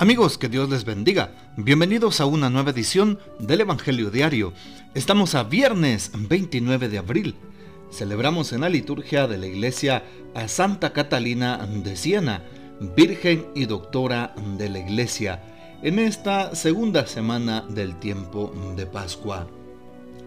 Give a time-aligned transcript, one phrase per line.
[0.00, 1.34] Amigos, que Dios les bendiga.
[1.58, 4.54] Bienvenidos a una nueva edición del Evangelio Diario.
[4.94, 7.34] Estamos a viernes 29 de abril.
[7.92, 10.02] Celebramos en la liturgia de la iglesia
[10.34, 12.44] a Santa Catalina de Siena,
[12.96, 15.42] Virgen y Doctora de la Iglesia,
[15.82, 19.48] en esta segunda semana del tiempo de Pascua.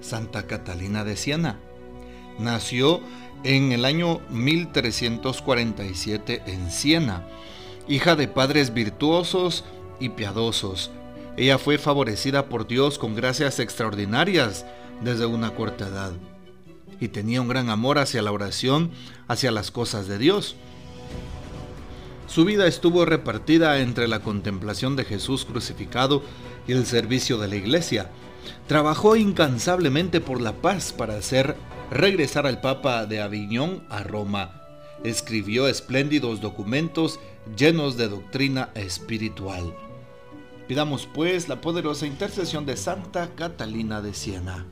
[0.02, 1.60] Santa Catalina de Siena
[2.38, 3.02] nació
[3.44, 7.26] en el año 1347 en Siena
[7.88, 9.64] hija de padres virtuosos
[10.00, 10.91] y piadosos.
[11.38, 14.66] Ella fue favorecida por Dios con gracias extraordinarias
[15.02, 16.14] desde una corta edad
[17.00, 18.91] y tenía un gran amor hacia la oración,
[19.27, 20.55] hacia las cosas de Dios.
[22.27, 26.24] Su vida estuvo repartida entre la contemplación de Jesús crucificado
[26.68, 28.10] y el servicio de la iglesia.
[28.68, 31.55] Trabajó incansablemente por la paz para hacer
[31.91, 34.62] regresar al Papa de Aviñón a Roma.
[35.04, 37.20] Escribió espléndidos documentos
[37.58, 39.76] llenos de doctrina espiritual.
[40.68, 44.66] Pidamos pues la poderosa intercesión de Santa Catalina de Siena.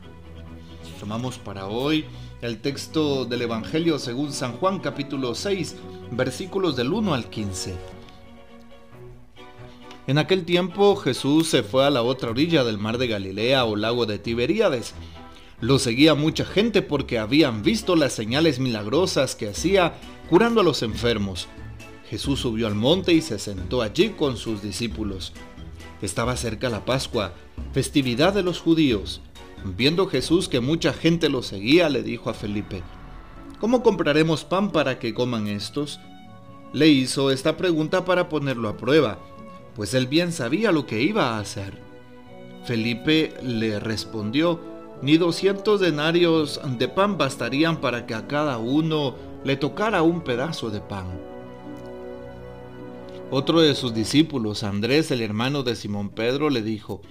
[1.00, 2.06] Tomamos para hoy
[2.42, 5.76] el texto del Evangelio según San Juan capítulo 6
[6.12, 7.76] versículos del 1 al 15.
[10.08, 13.76] En aquel tiempo Jesús se fue a la otra orilla del mar de Galilea o
[13.76, 14.94] lago de Tiberíades.
[15.60, 19.94] Lo seguía mucha gente porque habían visto las señales milagrosas que hacía
[20.30, 21.48] curando a los enfermos.
[22.12, 25.32] Jesús subió al monte y se sentó allí con sus discípulos.
[26.02, 27.32] Estaba cerca la Pascua,
[27.72, 29.22] festividad de los judíos.
[29.64, 32.84] Viendo Jesús que mucha gente lo seguía, le dijo a Felipe,
[33.62, 36.02] ¿Cómo compraremos pan para que coman estos?
[36.74, 39.18] Le hizo esta pregunta para ponerlo a prueba,
[39.74, 41.80] pues él bien sabía lo que iba a hacer.
[42.66, 44.60] Felipe le respondió,
[45.02, 50.70] ni doscientos denarios de pan bastarían para que a cada uno le tocara un pedazo
[50.72, 51.31] de pan.
[53.34, 57.02] Otro de sus discípulos, Andrés, el hermano de Simón Pedro, le dijo,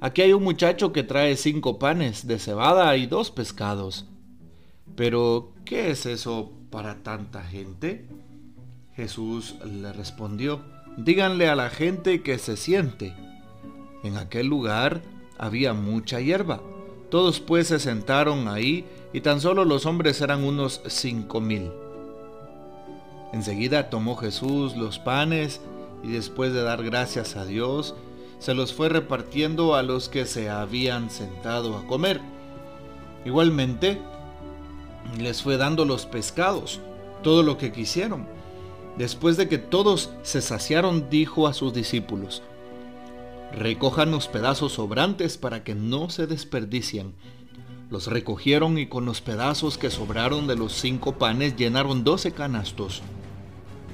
[0.00, 4.06] Aquí hay un muchacho que trae cinco panes de cebada y dos pescados.
[4.96, 8.08] Pero, ¿qué es eso para tanta gente?
[8.96, 10.62] Jesús le respondió,
[10.96, 13.14] Díganle a la gente que se siente.
[14.02, 15.02] En aquel lugar
[15.38, 16.60] había mucha hierba.
[17.08, 21.70] Todos pues se sentaron ahí y tan solo los hombres eran unos cinco mil.
[23.32, 25.60] Enseguida tomó Jesús los panes
[26.02, 27.94] y después de dar gracias a Dios,
[28.38, 32.20] se los fue repartiendo a los que se habían sentado a comer.
[33.24, 34.00] Igualmente,
[35.18, 36.80] les fue dando los pescados,
[37.22, 38.26] todo lo que quisieron.
[38.98, 42.42] Después de que todos se saciaron, dijo a sus discípulos,
[43.52, 47.14] recojan los pedazos sobrantes para que no se desperdicien.
[47.90, 53.02] Los recogieron y con los pedazos que sobraron de los cinco panes llenaron doce canastos.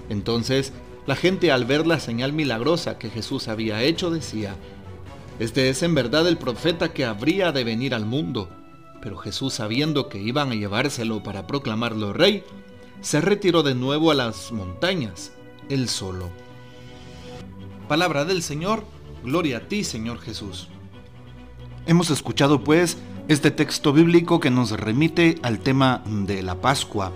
[0.08, 0.72] Entonces
[1.06, 4.56] la gente al ver la señal milagrosa que Jesús había hecho decía,
[5.38, 8.50] Este es en verdad el profeta que habría de venir al mundo.
[9.00, 12.44] Pero Jesús sabiendo que iban a llevárselo para proclamarlo rey,
[13.00, 15.32] se retiró de nuevo a las montañas,
[15.68, 16.28] él solo.
[17.88, 18.84] Palabra del Señor,
[19.24, 20.68] gloria a ti Señor Jesús.
[21.86, 22.98] Hemos escuchado pues
[23.28, 27.12] este texto bíblico que nos remite al tema de la Pascua.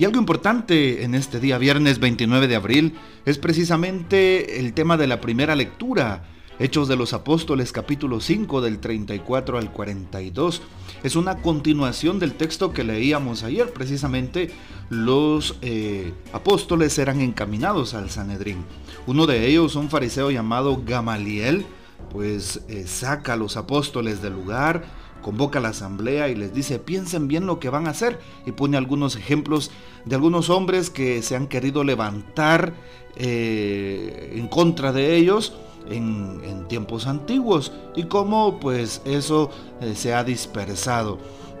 [0.00, 2.94] Y algo importante en este día, viernes 29 de abril,
[3.26, 6.24] es precisamente el tema de la primera lectura.
[6.58, 10.62] Hechos de los Apóstoles capítulo 5 del 34 al 42.
[11.02, 13.74] Es una continuación del texto que leíamos ayer.
[13.74, 14.50] Precisamente
[14.88, 18.64] los eh, apóstoles eran encaminados al Sanedrín.
[19.06, 21.66] Uno de ellos, un fariseo llamado Gamaliel,
[22.10, 24.82] pues eh, saca a los apóstoles del lugar,
[25.20, 28.18] convoca a la asamblea y les dice, piensen bien lo que van a hacer.
[28.46, 29.70] Y pone algunos ejemplos
[30.04, 32.72] de algunos hombres que se han querido levantar
[33.16, 35.54] eh, en contra de ellos
[35.88, 41.18] en, tiempos antiguos y cómo pues eso eh, se ha dispersado.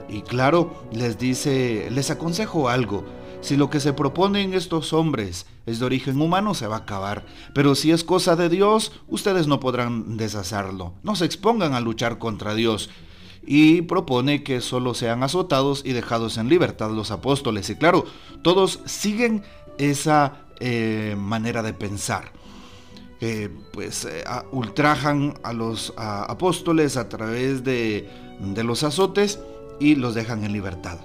[0.08, 3.04] Y claro, les dice, les aconsejo algo.
[3.40, 7.24] Si lo que se proponen estos hombres es de origen humano, se va a acabar.
[7.54, 10.94] Pero si es cosa de Dios, ustedes no podrán deshacerlo.
[11.02, 12.90] No se expongan a luchar contra Dios
[13.42, 17.70] y propone que solo sean azotados y dejados en libertad los apóstoles.
[17.70, 18.04] Y claro,
[18.42, 19.42] todos siguen
[19.78, 22.32] esa eh, manera de pensar.
[23.72, 28.08] pues eh, ultrajan a los apóstoles a través de,
[28.40, 29.40] de los azotes
[29.78, 30.98] y los dejan en libertad.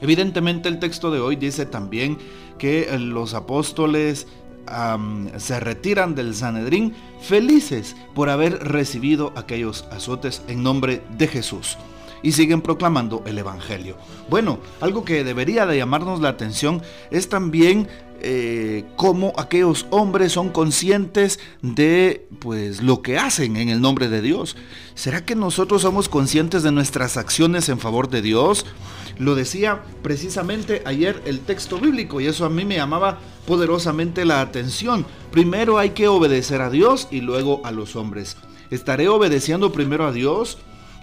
[0.00, 2.16] Evidentemente el texto de hoy dice también
[2.58, 4.26] que los apóstoles
[5.38, 11.76] se retiran del Sanedrín felices por haber recibido aquellos azotes en nombre de Jesús.
[12.22, 13.96] Y siguen proclamando el Evangelio.
[14.28, 17.88] Bueno, algo que debería de llamarnos la atención es también
[18.22, 24.20] eh, cómo aquellos hombres son conscientes de pues lo que hacen en el nombre de
[24.20, 24.56] Dios.
[24.94, 28.66] ¿Será que nosotros somos conscientes de nuestras acciones en favor de Dios?
[29.18, 34.42] Lo decía precisamente ayer el texto bíblico y eso a mí me llamaba poderosamente la
[34.42, 35.06] atención.
[35.30, 38.36] Primero hay que obedecer a Dios y luego a los hombres.
[38.70, 40.58] ¿Estaré obedeciendo primero a Dios?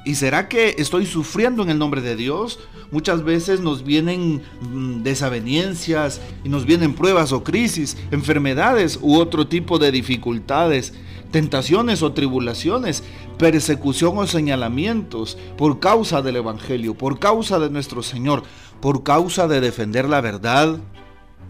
[0.07, 2.59] ¿Y será que estoy sufriendo en el nombre de Dios?
[2.92, 9.48] Muchas veces nos vienen mm, desavenencias y nos vienen pruebas o crisis, enfermedades u otro
[9.48, 10.94] tipo de dificultades,
[11.31, 13.04] tentaciones o tribulaciones,
[13.38, 18.44] persecución o señalamientos por causa del Evangelio, por causa de nuestro Señor,
[18.80, 20.77] por causa de defender la verdad,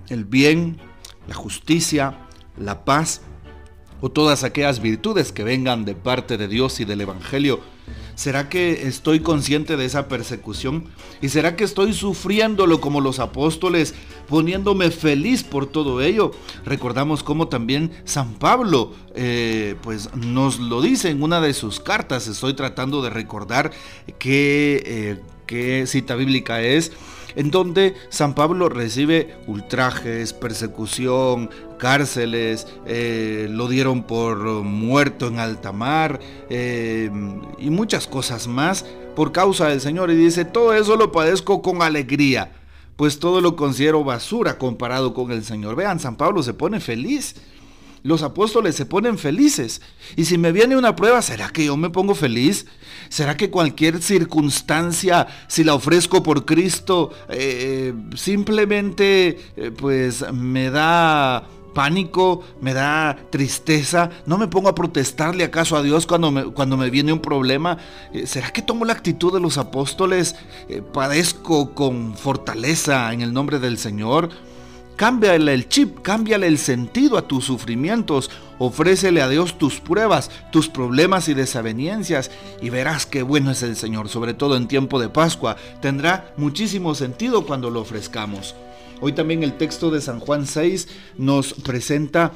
[0.09, 0.77] el bien,
[1.27, 2.25] la justicia,
[2.57, 3.21] la paz
[4.01, 7.76] o todas aquellas virtudes que vengan de parte de Dios y del Evangelio
[8.17, 10.85] ¿Será que estoy consciente de esa persecución?
[11.21, 13.93] ¿Y será que estoy sufriéndolo como los apóstoles,
[14.27, 16.31] poniéndome feliz por todo ello?
[16.65, 22.27] Recordamos cómo también San Pablo eh, pues nos lo dice en una de sus cartas.
[22.27, 23.69] Estoy tratando de recordar
[24.17, 26.93] qué, eh, qué cita bíblica es
[27.37, 35.71] en donde San Pablo recibe ultrajes, persecución, cárceles, eh, lo dieron por muerto en alta
[35.71, 36.19] mar
[36.49, 37.11] eh,
[37.59, 38.85] y muchas cosas más
[39.15, 40.09] por causa del Señor.
[40.09, 42.53] Y dice, todo eso lo padezco con alegría,
[42.95, 45.75] pues todo lo considero basura comparado con el Señor.
[45.75, 47.35] Vean, San Pablo se pone feliz
[48.03, 49.81] los apóstoles se ponen felices.
[50.15, 52.65] Y si me viene una prueba, ¿será que yo me pongo feliz?
[53.09, 61.47] ¿Será que cualquier circunstancia, si la ofrezco por Cristo, eh, simplemente eh, pues me da
[61.73, 66.75] pánico, me da tristeza, no me pongo a protestarle acaso a Dios cuando me, cuando
[66.75, 67.77] me viene un problema.
[68.13, 70.35] Eh, ¿Será que tomo la actitud de los apóstoles?
[70.93, 74.29] ¿Padezco con fortaleza en el nombre del Señor?
[74.97, 80.69] Cámbiale el chip, cámbiale el sentido a tus sufrimientos, ofrécele a Dios tus pruebas, tus
[80.69, 82.31] problemas y desavenencias
[82.63, 85.55] y verás qué bueno es el Señor, sobre todo en tiempo de Pascua.
[85.83, 88.55] Tendrá muchísimo sentido cuando lo ofrezcamos.
[88.99, 90.87] Hoy también el texto de San Juan 6
[91.19, 92.31] nos presenta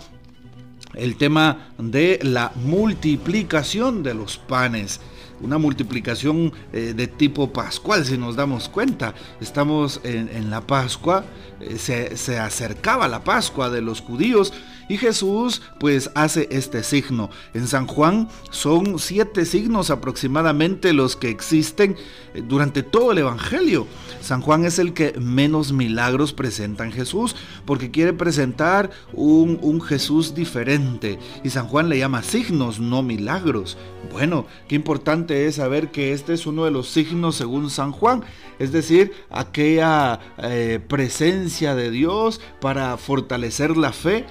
[0.93, 4.99] el tema de la multiplicación de los panes
[5.41, 9.13] una multiplicación eh, de tipo pascual, si nos damos cuenta.
[9.39, 11.25] Estamos en, la Pascua,
[11.59, 14.53] eh, se, se, acercaba la Pascua de los judíos
[14.91, 17.29] y Jesús pues hace este signo.
[17.53, 21.95] En San Juan son siete signos aproximadamente los que existen
[22.33, 23.87] eh, durante todo el Evangelio.
[24.19, 30.35] San Juan es el que menos milagros presenta en Jesús porque quiere presentar un, Jesús
[30.35, 31.19] diferente.
[31.41, 33.77] Y San Juan le llama signos, no milagros.
[34.11, 38.25] Bueno, qué importante es saber que este es uno de los signos según San Juan,
[38.59, 44.25] es decir, aquella eh, presencia de Dios para fortalecer la fe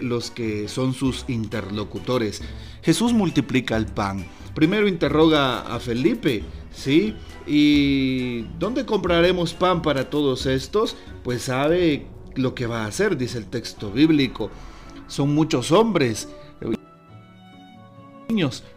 [0.00, 2.42] los que son sus interlocutores.
[2.82, 4.26] Jesús multiplica el pan.
[4.54, 7.14] Primero interroga a Felipe, ¿sí?
[7.46, 10.96] ¿Y dónde compraremos pan para todos estos?
[11.24, 14.50] Pues sabe lo que va a hacer, dice el texto bíblico.
[15.06, 16.28] Son muchos hombres.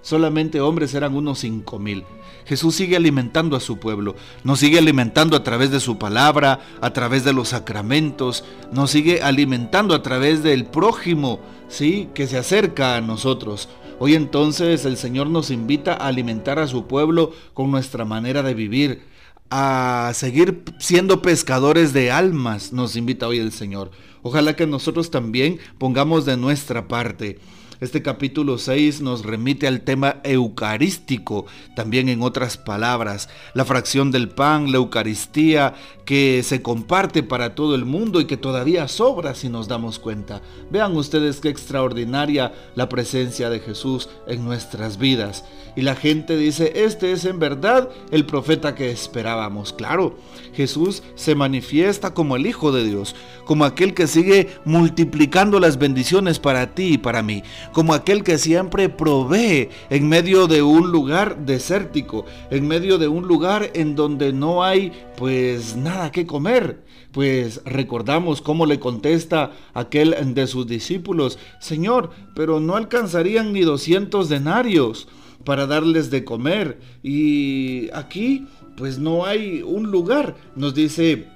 [0.02, 2.04] Solamente hombres eran unos cinco mil.
[2.46, 6.94] Jesús sigue alimentando a su pueblo, nos sigue alimentando a través de su palabra, a
[6.94, 12.10] través de los sacramentos, nos sigue alimentando a través del prójimo, ¿sí?
[12.14, 13.68] Que se acerca a nosotros.
[13.98, 18.54] Hoy entonces el Señor nos invita a alimentar a su pueblo con nuestra manera de
[18.54, 19.04] vivir,
[19.50, 23.92] a seguir siendo pescadores de almas, nos invita hoy el Señor.
[24.22, 27.40] Ojalá que nosotros también pongamos de nuestra parte.
[27.82, 34.30] Este capítulo 6 nos remite al tema eucarístico, también en otras palabras, la fracción del
[34.30, 35.74] pan, la Eucaristía,
[36.06, 40.42] que se comparte para todo el mundo y que todavía sobra si nos damos cuenta.
[40.72, 45.44] Vean ustedes qué extraordinaria la presencia de Jesús en nuestras vidas.
[45.76, 49.74] Y la gente dice, este es en verdad el profeta que esperábamos.
[49.74, 50.18] Claro,
[50.56, 56.40] Jesús se manifiesta como el Hijo de Dios, como aquel que sigue multiplicando las bendiciones
[56.40, 57.44] para ti y para mí
[57.74, 63.28] como aquel que siempre provee en medio de un lugar desértico, en medio de un
[63.28, 66.84] lugar en donde no hay pues nada que comer.
[67.12, 74.28] Pues recordamos cómo le contesta aquel de sus discípulos, Señor, pero no alcanzarían ni 200
[74.28, 75.08] denarios
[75.46, 76.80] para darles de comer.
[77.04, 81.28] Y aquí pues no hay un lugar, nos dice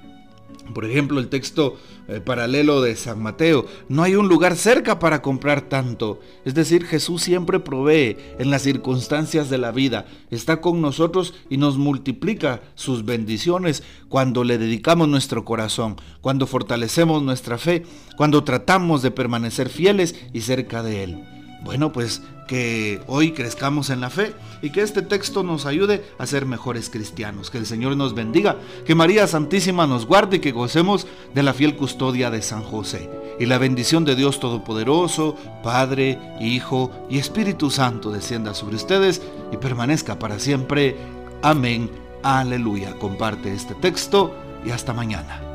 [0.74, 5.22] Por ejemplo, el texto eh, paralelo de San Mateo, no hay un lugar cerca para
[5.22, 6.20] comprar tanto.
[6.44, 11.56] Es decir, Jesús siempre provee en las circunstancias de la vida, está con nosotros y
[11.56, 17.84] nos multiplica sus bendiciones cuando le dedicamos nuestro corazón, cuando fortalecemos nuestra fe,
[18.16, 21.39] cuando tratamos de permanecer fieles y cerca de Él.
[21.62, 26.26] Bueno, pues que hoy crezcamos en la fe y que este texto nos ayude a
[26.26, 27.50] ser mejores cristianos.
[27.50, 31.54] Que el Señor nos bendiga, que María Santísima nos guarde y que gocemos de la
[31.54, 33.08] fiel custodia de San José.
[33.38, 39.56] Y la bendición de Dios Todopoderoso, Padre, Hijo y Espíritu Santo descienda sobre ustedes y
[39.56, 40.96] permanezca para siempre.
[41.42, 41.90] Amén.
[42.22, 42.94] Aleluya.
[42.98, 45.49] Comparte este texto y hasta mañana.